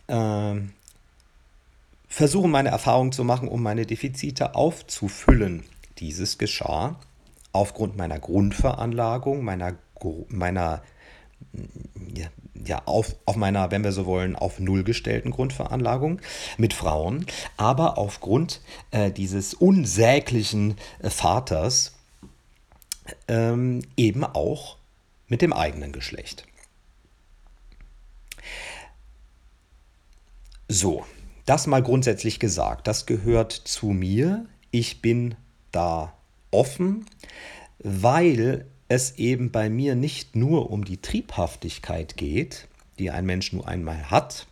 [0.07, 0.55] äh,
[2.09, 5.63] versuchen, meine Erfahrungen zu machen, um meine Defizite aufzufüllen.
[5.99, 6.99] Dieses geschah
[7.53, 9.75] aufgrund meiner Grundveranlagung, meiner,
[10.27, 10.81] meiner
[12.15, 12.27] ja,
[12.65, 16.21] ja, auf, auf meiner, wenn wir so wollen, auf Null gestellten Grundveranlagung
[16.57, 17.25] mit Frauen,
[17.57, 21.93] aber aufgrund äh, dieses unsäglichen äh, Vaters
[23.27, 24.77] ähm, eben auch
[25.27, 26.45] mit dem eigenen Geschlecht.
[30.67, 31.05] So,
[31.45, 34.45] das mal grundsätzlich gesagt, das gehört zu mir.
[34.71, 35.35] Ich bin
[35.71, 36.13] da
[36.51, 37.05] offen,
[37.79, 42.67] weil es eben bei mir nicht nur um die Triebhaftigkeit geht,
[42.99, 44.47] die ein Mensch nur einmal hat,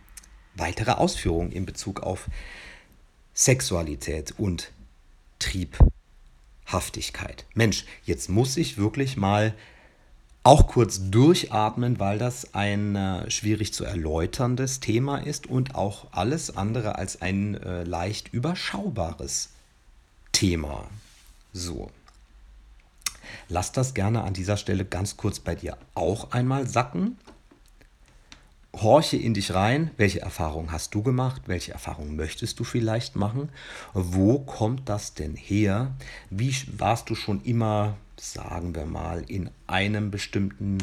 [0.55, 2.29] weitere Ausführungen in Bezug auf
[3.33, 4.71] Sexualität und
[5.39, 5.77] Trieb.
[6.71, 7.45] Haftigkeit.
[7.53, 9.53] Mensch, jetzt muss ich wirklich mal
[10.43, 16.55] auch kurz durchatmen, weil das ein äh, schwierig zu erläuterndes Thema ist und auch alles
[16.55, 19.49] andere als ein äh, leicht überschaubares
[20.31, 20.87] Thema.
[21.53, 21.91] So.
[23.47, 27.17] Lass das gerne an dieser Stelle ganz kurz bei dir auch einmal sacken
[28.81, 33.49] horche in dich rein, welche Erfahrungen hast du gemacht, welche Erfahrungen möchtest du vielleicht machen,
[33.93, 35.95] wo kommt das denn her,
[36.29, 40.77] wie warst du schon immer, sagen wir mal, in einem bestimmten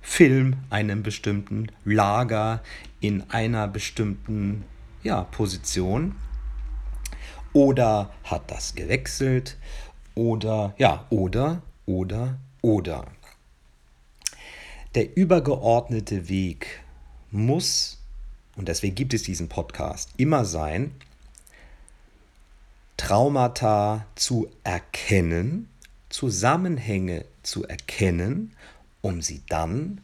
[0.00, 2.62] Film, einem bestimmten Lager,
[3.00, 4.64] in einer bestimmten
[5.02, 6.14] ja, Position?
[7.52, 9.56] Oder hat das gewechselt?
[10.14, 13.06] Oder ja, oder, oder, oder.
[14.94, 16.82] Der übergeordnete Weg
[17.36, 17.98] muss,
[18.56, 20.92] und deswegen gibt es diesen Podcast, immer sein,
[22.96, 25.68] Traumata zu erkennen,
[26.08, 28.56] Zusammenhänge zu erkennen,
[29.02, 30.00] um sie dann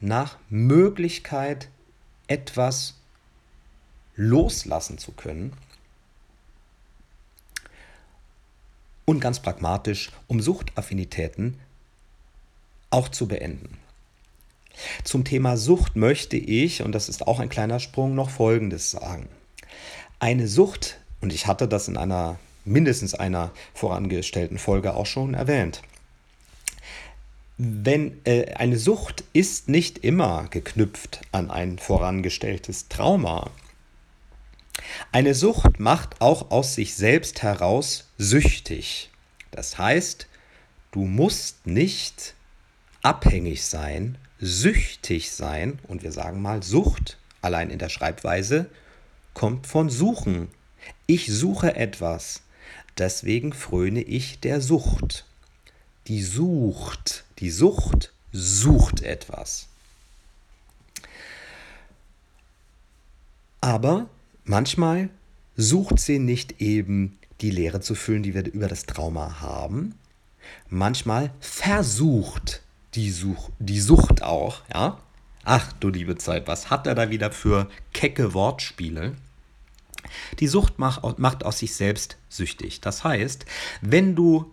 [0.00, 1.68] nach Möglichkeit
[2.26, 2.94] etwas
[4.14, 5.52] loslassen zu können.
[9.04, 11.58] Und ganz pragmatisch, um Suchtaffinitäten
[12.90, 13.78] auch zu beenden.
[15.04, 19.28] Zum Thema Sucht möchte ich, und das ist auch ein kleiner Sprung, noch Folgendes sagen.
[20.18, 25.82] Eine Sucht, und ich hatte das in einer mindestens einer vorangestellten Folge auch schon erwähnt.
[27.58, 33.50] Wenn äh, eine Sucht ist nicht immer geknüpft an ein vorangestelltes Trauma.
[35.10, 39.10] Eine Sucht macht auch aus sich selbst heraus süchtig.
[39.52, 40.26] Das heißt,
[40.92, 42.34] du musst nicht
[43.02, 48.66] abhängig sein süchtig sein, und wir sagen mal Sucht, allein in der Schreibweise,
[49.34, 50.48] kommt von suchen.
[51.06, 52.42] Ich suche etwas,
[52.98, 55.24] deswegen fröne ich der Sucht.
[56.06, 59.68] Die sucht, die Sucht sucht etwas.
[63.60, 64.08] Aber
[64.44, 65.08] manchmal
[65.56, 69.94] sucht sie nicht eben die Leere zu füllen, die wir über das Trauma haben.
[70.68, 72.62] Manchmal versucht
[72.96, 74.98] die, Such, die Sucht auch, ja.
[75.44, 79.14] Ach du liebe Zeit, was hat er da wieder für kecke Wortspiele?
[80.40, 82.80] Die Sucht macht, macht aus sich selbst süchtig.
[82.80, 83.46] Das heißt,
[83.80, 84.50] wenn du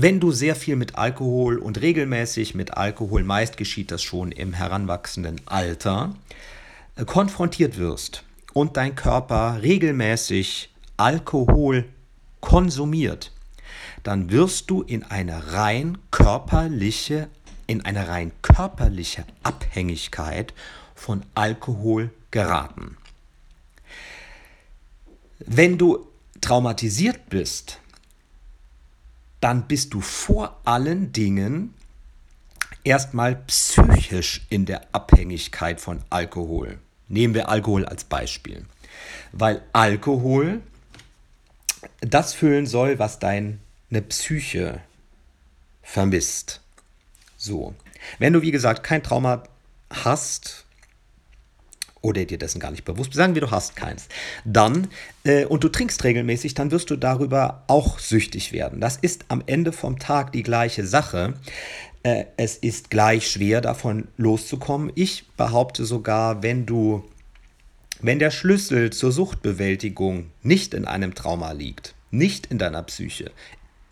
[0.00, 4.52] wenn du sehr viel mit Alkohol und regelmäßig mit Alkohol, meist geschieht das schon im
[4.52, 6.14] heranwachsenden Alter,
[6.94, 11.84] äh, konfrontiert wirst und dein Körper regelmäßig Alkohol
[12.40, 13.32] konsumiert,
[14.02, 17.28] dann wirst du in eine rein körperliche,
[17.66, 20.54] in eine rein körperliche Abhängigkeit
[20.94, 22.96] von Alkohol geraten.
[25.38, 26.06] Wenn du
[26.40, 27.78] traumatisiert bist,
[29.40, 31.74] dann bist du vor allen Dingen
[32.84, 36.78] erstmal psychisch in der Abhängigkeit von Alkohol.
[37.08, 38.64] Nehmen wir Alkohol als Beispiel.
[39.32, 40.60] Weil Alkohol
[42.00, 43.18] das füllen soll, was
[43.90, 44.80] deine Psyche
[45.82, 46.60] vermisst.
[47.36, 47.74] So.
[48.18, 49.42] Wenn du, wie gesagt, kein Trauma
[49.90, 50.64] hast,
[52.00, 54.08] oder dir dessen gar nicht bewusst sagen wir, du hast keins,
[54.44, 54.88] dann
[55.24, 58.80] äh, und du trinkst regelmäßig, dann wirst du darüber auch süchtig werden.
[58.80, 61.34] Das ist am Ende vom Tag die gleiche Sache.
[62.02, 64.92] Äh, es ist gleich schwer, davon loszukommen.
[64.94, 67.04] Ich behaupte sogar, wenn du,
[68.00, 73.32] wenn der Schlüssel zur Suchtbewältigung nicht in einem Trauma liegt, nicht in deiner Psyche,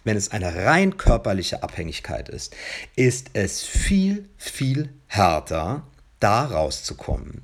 [0.07, 2.55] wenn es eine rein körperliche Abhängigkeit ist,
[2.95, 5.83] ist es viel, viel härter,
[6.21, 7.43] da rauszukommen.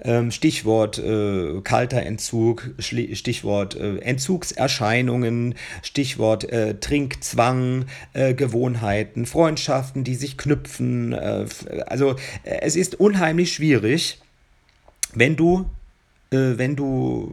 [0.00, 10.14] Ähm, Stichwort äh, kalter Entzug, Stichwort äh, Entzugserscheinungen, Stichwort äh, Trinkzwang, äh, Gewohnheiten, Freundschaften, die
[10.14, 11.12] sich knüpfen.
[11.12, 11.46] Äh,
[11.86, 12.12] also
[12.44, 14.20] äh, es ist unheimlich schwierig,
[15.12, 15.68] wenn du,
[16.30, 17.32] wenn du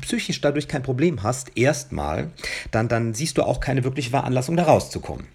[0.00, 2.30] psychisch dadurch kein Problem hast, erstmal,
[2.70, 5.26] dann, dann siehst du auch keine wirkliche Veranlassung, da rauszukommen.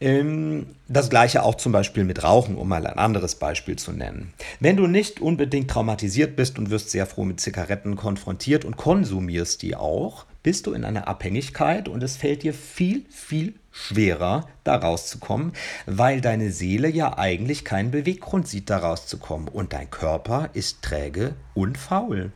[0.00, 4.32] Ähm, das gleiche auch zum Beispiel mit Rauchen, um mal ein anderes Beispiel zu nennen.
[4.60, 9.60] Wenn du nicht unbedingt traumatisiert bist und wirst sehr froh mit Zigaretten konfrontiert und konsumierst
[9.62, 14.76] die auch, bist du in einer Abhängigkeit und es fällt dir viel, viel schwerer, da
[14.76, 15.52] rauszukommen,
[15.86, 21.34] weil deine Seele ja eigentlich keinen Beweggrund sieht, da rauszukommen und dein Körper ist träge
[21.54, 22.32] und faul.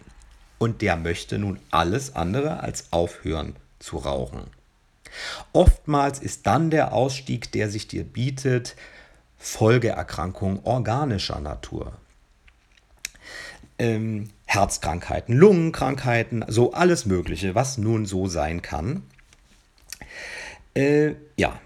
[0.63, 4.45] Und der möchte nun alles andere als aufhören zu rauchen.
[5.53, 8.77] Oftmals ist dann der Ausstieg, der sich dir bietet,
[9.39, 11.95] Folgeerkrankung organischer Natur.
[13.77, 19.03] Ähm, Herzkrankheiten, Lungenkrankheiten, so alles Mögliche, was nun so sein kann.
[20.75, 21.59] Äh, ja,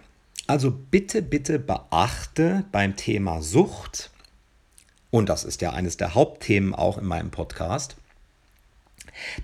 [0.47, 4.11] also bitte, bitte beachte beim Thema Sucht,
[5.11, 7.97] und das ist ja eines der Hauptthemen auch in meinem Podcast,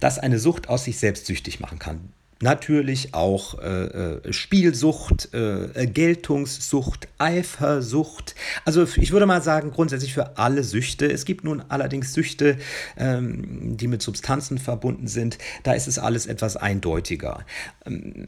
[0.01, 5.87] dass eine Sucht aus sich selbst süchtig machen kann natürlich auch äh, äh, Spielsucht, äh,
[5.87, 8.35] Geltungssucht, Eifersucht.
[8.65, 11.11] Also ich würde mal sagen, grundsätzlich für alle Süchte.
[11.11, 12.59] Es gibt nun allerdings Süchte,
[12.97, 15.39] ähm, die mit Substanzen verbunden sind.
[15.63, 17.45] Da ist es alles etwas eindeutiger.
[17.87, 18.27] Ähm,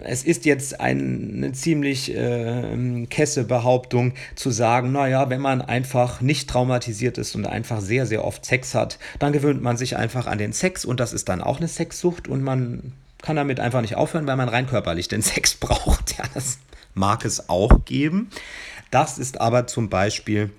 [0.00, 6.50] es ist jetzt eine ziemlich äh, kesse Behauptung zu sagen, naja, wenn man einfach nicht
[6.50, 10.38] traumatisiert ist und einfach sehr, sehr oft Sex hat, dann gewöhnt man sich einfach an
[10.38, 13.96] den Sex und das ist dann auch eine Sexsucht und man kann damit einfach nicht
[13.96, 16.18] aufhören, weil man rein körperlich den Sex braucht.
[16.18, 16.58] Ja, das
[16.94, 18.30] mag es auch geben.
[18.90, 20.50] Das ist aber zum Beispiel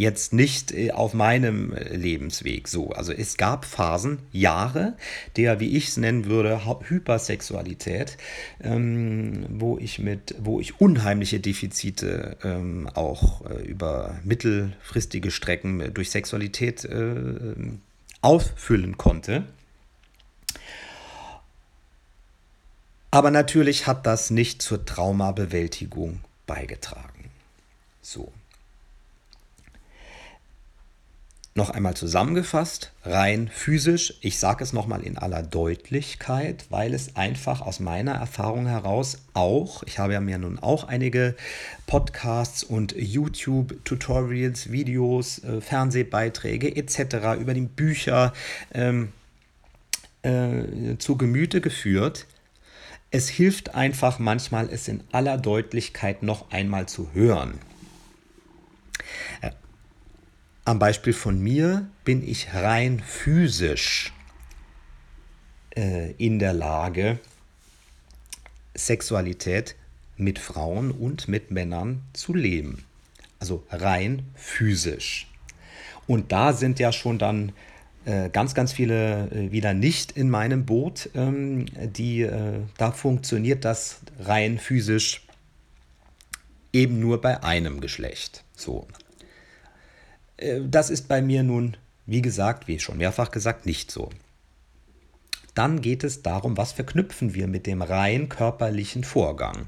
[0.00, 2.90] jetzt nicht äh, auf meinem äh, Lebensweg so.
[2.90, 4.96] Also es gab Phasen, Jahre
[5.36, 8.16] der, wie ich es nennen würde, Hypersexualität,
[8.62, 16.10] ähm, wo ich mit, wo ich unheimliche Defizite ähm, auch äh, über mittelfristige Strecken durch
[16.10, 17.14] Sexualität äh,
[18.22, 19.44] auffüllen konnte.
[23.10, 27.30] Aber natürlich hat das nicht zur Traumabewältigung beigetragen.
[28.02, 28.32] So.
[31.56, 37.60] Noch einmal zusammengefasst, rein physisch, ich sage es nochmal in aller Deutlichkeit, weil es einfach
[37.60, 41.34] aus meiner Erfahrung heraus auch, ich habe ja mir nun auch einige
[41.88, 47.40] Podcasts und YouTube-Tutorials, Videos, äh, Fernsehbeiträge etc.
[47.40, 48.32] über die Bücher
[48.72, 49.12] ähm,
[50.22, 52.26] äh, zu Gemüte geführt,
[53.10, 57.58] es hilft einfach manchmal, es in aller Deutlichkeit noch einmal zu hören.
[59.40, 59.50] Äh,
[60.64, 64.12] am Beispiel von mir bin ich rein physisch
[65.76, 67.18] äh, in der Lage,
[68.74, 69.74] Sexualität
[70.16, 72.84] mit Frauen und mit Männern zu leben.
[73.40, 75.26] Also rein physisch.
[76.06, 77.52] Und da sind ja schon dann
[78.04, 81.10] ganz, ganz viele äh, wieder nicht in meinem Boot.
[81.14, 85.26] Ähm, die, äh, da funktioniert das rein physisch
[86.72, 88.44] eben nur bei einem Geschlecht.
[88.54, 88.86] So.
[90.64, 91.76] Das ist bei mir nun,
[92.06, 94.08] wie gesagt, wie schon mehrfach gesagt, nicht so.
[95.54, 99.66] Dann geht es darum, was verknüpfen wir mit dem rein körperlichen Vorgang.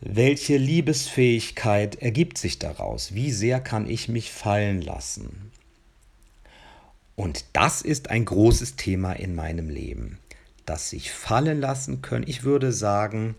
[0.00, 3.14] Welche Liebesfähigkeit ergibt sich daraus?
[3.14, 5.52] Wie sehr kann ich mich fallen lassen?
[7.18, 10.20] Und das ist ein großes Thema in meinem Leben.
[10.66, 12.24] Das sich fallen lassen können.
[12.28, 13.34] Ich würde sagen,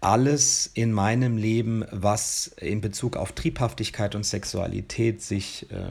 [0.00, 5.90] alles in meinem Leben, was in Bezug auf Triebhaftigkeit und Sexualität sich äh,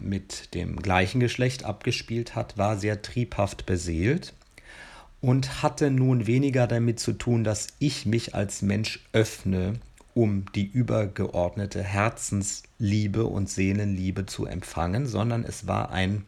[0.00, 4.32] mit dem gleichen Geschlecht abgespielt hat, war sehr triebhaft beseelt
[5.20, 9.74] und hatte nun weniger damit zu tun, dass ich mich als Mensch öffne,
[10.14, 16.24] um die übergeordnete Herzensliebe und Seelenliebe zu empfangen, sondern es war ein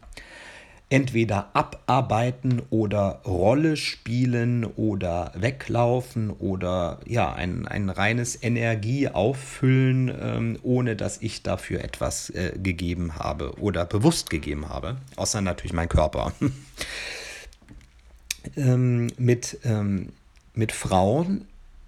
[0.89, 10.95] entweder abarbeiten oder Rolle spielen oder weglaufen oder ja, ein, ein reines Energieauffüllen, ähm, ohne
[10.95, 16.33] dass ich dafür etwas äh, gegeben habe oder bewusst gegeben habe, außer natürlich mein Körper.
[18.57, 20.11] ähm, mit, ähm,
[20.55, 21.47] mit Frauen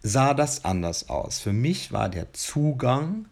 [0.08, 1.38] sah das anders aus.
[1.38, 3.26] Für mich war der Zugang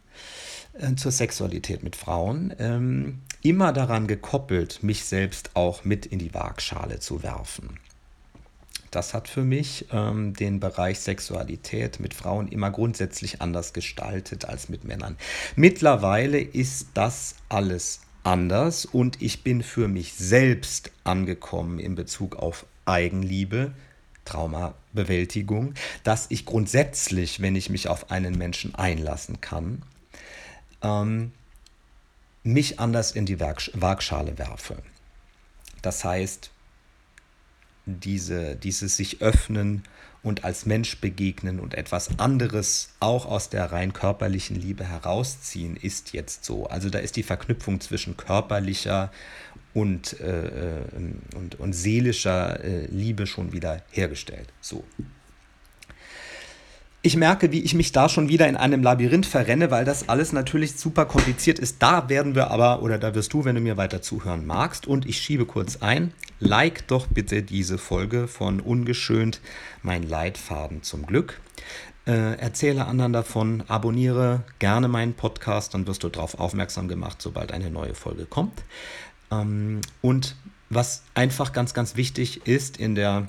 [0.74, 6.34] äh, zur Sexualität mit Frauen ähm, immer daran gekoppelt, mich selbst auch mit in die
[6.34, 7.78] Waagschale zu werfen.
[8.90, 14.68] Das hat für mich ähm, den Bereich Sexualität mit Frauen immer grundsätzlich anders gestaltet als
[14.68, 15.16] mit Männern.
[15.54, 22.66] Mittlerweile ist das alles anders und ich bin für mich selbst angekommen in Bezug auf
[22.84, 23.72] Eigenliebe,
[24.26, 25.72] Traumabewältigung,
[26.04, 29.82] dass ich grundsätzlich, wenn ich mich auf einen Menschen einlassen kann,
[30.82, 31.32] ähm,
[32.42, 34.76] mich anders in die Waagschale werfe.
[35.82, 36.50] Das heißt,
[37.86, 39.84] diese, dieses sich öffnen
[40.22, 46.12] und als Mensch begegnen und etwas anderes auch aus der rein körperlichen Liebe herausziehen, ist
[46.12, 46.66] jetzt so.
[46.66, 49.12] Also da ist die Verknüpfung zwischen körperlicher
[49.76, 50.84] und, äh, äh
[51.36, 54.48] und, und seelischer äh, Liebe schon wieder hergestellt.
[54.62, 54.84] So.
[57.02, 60.32] Ich merke, wie ich mich da schon wieder in einem Labyrinth verrenne, weil das alles
[60.32, 61.80] natürlich super kompliziert ist.
[61.80, 65.06] Da werden wir aber, oder da wirst du, wenn du mir weiter zuhören magst, und
[65.06, 69.40] ich schiebe kurz ein, like doch bitte diese Folge von Ungeschönt,
[69.82, 71.38] mein Leitfaden zum Glück.
[72.06, 77.52] Äh, erzähle anderen davon, abonniere gerne meinen Podcast, dann wirst du darauf aufmerksam gemacht, sobald
[77.52, 78.62] eine neue Folge kommt.
[79.30, 80.36] Ähm, und
[80.68, 83.28] was einfach ganz, ganz wichtig ist in der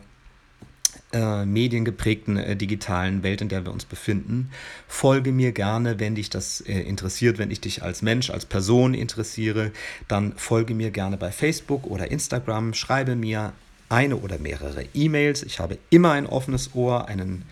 [1.14, 4.50] äh, mediengeprägten äh, digitalen Welt, in der wir uns befinden.
[4.88, 8.94] Folge mir gerne, wenn dich das äh, interessiert, wenn ich dich als Mensch, als Person
[8.94, 9.72] interessiere,
[10.08, 13.54] dann folge mir gerne bei Facebook oder Instagram, schreibe mir
[13.90, 15.44] eine oder mehrere E-Mails.
[15.44, 17.44] Ich habe immer ein offenes Ohr, einen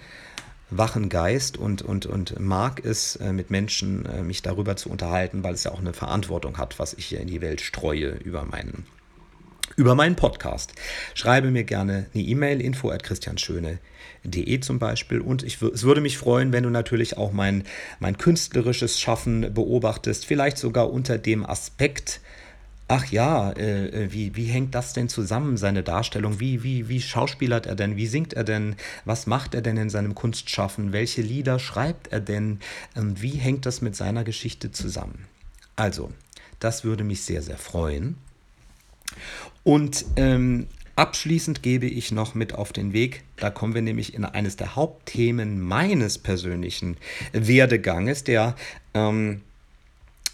[0.70, 5.44] wachen Geist und, und, und mag es, äh, mit Menschen äh, mich darüber zu unterhalten,
[5.44, 8.46] weil es ja auch eine Verantwortung hat, was ich hier in die Welt streue über
[8.46, 8.86] meinen
[9.78, 10.74] über meinen Podcast.
[11.16, 15.20] Schreibe mir gerne eine E-Mail, info at christianschöne.de zum Beispiel.
[15.20, 17.64] Und ich, es würde mich freuen, wenn du natürlich auch mein,
[18.00, 22.22] mein künstlerisches Schaffen beobachtest, vielleicht sogar unter dem Aspekt,
[22.88, 26.40] ach ja, äh, äh, wie, wie hängt das denn zusammen, seine Darstellung?
[26.40, 27.96] Wie, wie, wie schauspielert er denn?
[27.96, 28.76] Wie singt er denn?
[29.06, 30.94] Was macht er denn in seinem Kunstschaffen?
[30.94, 32.60] Welche Lieder schreibt er denn?
[32.96, 35.26] Ähm, wie hängt das mit seiner Geschichte zusammen?
[35.76, 36.12] Also,
[36.60, 38.18] das würde mich sehr, sehr freuen.
[39.64, 44.26] Und ähm, abschließend gebe ich noch mit auf den Weg, da kommen wir nämlich in
[44.26, 46.98] eines der Hauptthemen meines persönlichen
[47.34, 48.56] Werdeganges, der
[48.94, 49.42] ähm,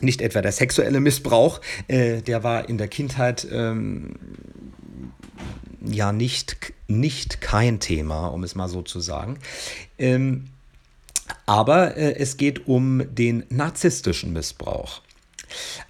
[0.04, 4.16] nicht etwa der sexuelle Missbrauch, äh, der war in der Kindheit ähm,
[5.86, 9.38] ja nicht, nicht kein Thema, um es mal so zu sagen.
[9.98, 10.46] Ähm,
[11.46, 15.02] aber äh, es geht um den narzisstischen Missbrauch.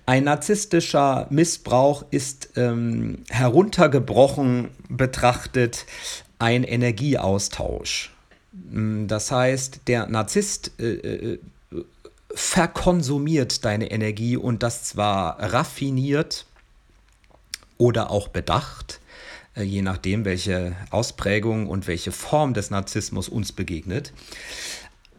[0.06, 5.86] Ein narzisstischer Missbrauch ist ähm, heruntergebrochen betrachtet
[6.40, 8.12] ein Energieaustausch.
[8.52, 11.40] Mm, das heißt, der Narzisst äh, äh,
[12.36, 16.46] verkonsumiert deine Energie und das zwar raffiniert
[17.78, 19.00] oder auch bedacht,
[19.56, 24.14] äh, je nachdem, welche Ausprägung und welche Form des Narzissmus uns begegnet.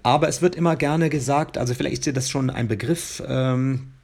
[0.03, 3.75] Aber es wird immer gerne gesagt, also vielleicht ist dir das schon ein Begriff, ähm,
[3.75, 4.02] äh,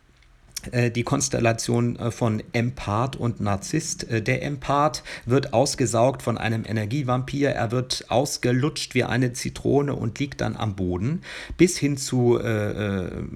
[0.91, 4.11] die Konstellation äh, von Empath und Narzisst.
[4.11, 10.19] Äh, der Empath wird ausgesaugt von einem Energievampir, er wird ausgelutscht wie eine Zitrone und
[10.19, 11.23] liegt dann am Boden,
[11.57, 13.29] bis hin zu, äh, äh,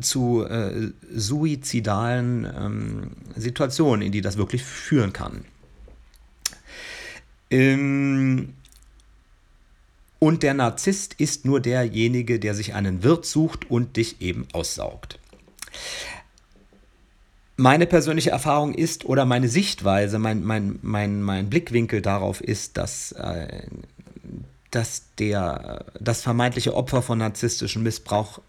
[0.00, 5.44] zu äh, suizidalen ähm, Situationen, in die das wirklich führen kann.
[7.50, 8.54] Ähm,
[10.20, 15.19] und der Narzisst ist nur derjenige, der sich einen Wirt sucht und dich eben aussaugt.
[17.60, 23.12] Meine persönliche Erfahrung ist oder meine Sichtweise, mein, mein, mein, mein Blickwinkel darauf ist, dass,
[23.12, 23.66] äh,
[24.70, 28.40] dass der, das vermeintliche Opfer von narzisstischem Missbrauch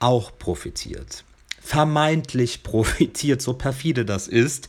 [0.00, 1.22] auch profitiert.
[1.60, 4.66] Vermeintlich profitiert, so perfide das ist,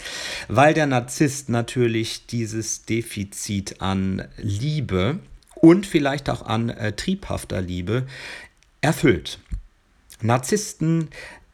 [0.50, 5.18] weil der Narzisst natürlich dieses Defizit an Liebe
[5.56, 8.06] und vielleicht auch an äh, triebhafter Liebe
[8.82, 9.40] erfüllt.
[10.22, 11.10] Narzissten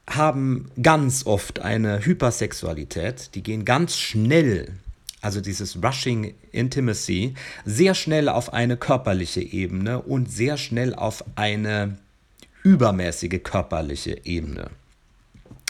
[0.10, 4.74] haben ganz oft eine Hypersexualität, die gehen ganz schnell,
[5.22, 7.36] also dieses Rushing Intimacy,
[7.66, 11.98] sehr schnell auf eine körperliche Ebene und sehr schnell auf eine
[12.64, 14.70] übermäßige körperliche Ebene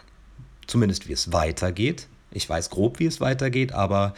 [0.66, 2.08] zumindest wie es weitergeht.
[2.30, 4.12] Ich weiß grob, wie es weitergeht, aber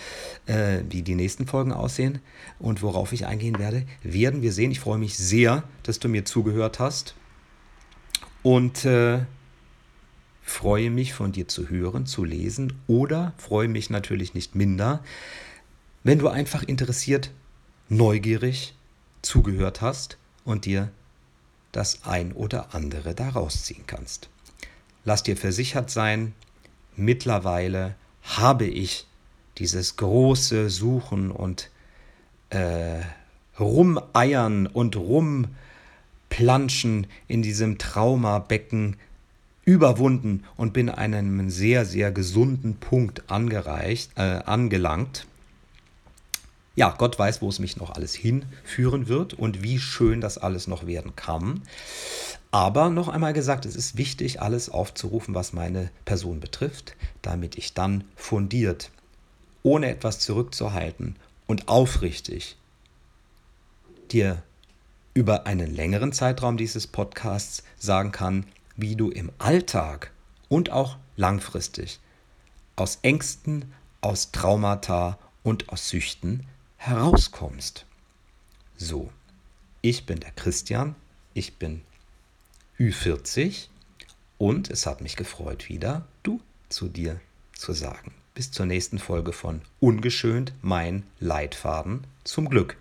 [0.46, 2.18] äh, wie die nächsten Folgen aussehen
[2.58, 4.72] und worauf ich eingehen werde, werden wir sehen.
[4.72, 7.14] Ich freue mich sehr, dass du mir zugehört hast
[8.42, 9.24] und äh,
[10.42, 15.02] freue mich von dir zu hören, zu lesen oder freue mich natürlich nicht minder,
[16.04, 17.30] wenn du einfach interessiert,
[17.88, 18.74] neugierig
[19.22, 20.90] zugehört hast und dir
[21.72, 24.28] das ein oder andere daraus ziehen kannst.
[25.04, 26.32] Lass dir versichert sein,
[26.96, 29.06] mittlerweile habe ich
[29.58, 31.70] dieses große Suchen und
[32.50, 33.00] äh,
[33.58, 35.48] Rumeiern und Rum
[36.36, 38.98] Planschen in diesem Traumabecken
[39.64, 45.26] überwunden und bin an einem sehr, sehr gesunden Punkt angereicht, äh, angelangt.
[46.74, 50.66] Ja, Gott weiß, wo es mich noch alles hinführen wird und wie schön das alles
[50.66, 51.62] noch werden kann.
[52.50, 57.72] Aber noch einmal gesagt, es ist wichtig, alles aufzurufen, was meine Person betrifft, damit ich
[57.72, 58.90] dann fundiert,
[59.62, 61.16] ohne etwas zurückzuhalten
[61.46, 62.58] und aufrichtig
[64.10, 64.42] dir
[65.16, 68.44] über einen längeren Zeitraum dieses Podcasts sagen kann,
[68.76, 70.12] wie du im Alltag
[70.50, 72.00] und auch langfristig
[72.76, 76.46] aus Ängsten, aus Traumata und aus Süchten
[76.76, 77.86] herauskommst.
[78.76, 79.10] So,
[79.80, 80.94] ich bin der Christian,
[81.32, 81.80] ich bin
[82.78, 83.68] Ü40
[84.36, 87.22] und es hat mich gefreut, wieder du zu dir
[87.54, 88.12] zu sagen.
[88.34, 92.76] Bis zur nächsten Folge von Ungeschönt, mein Leitfaden zum Glück.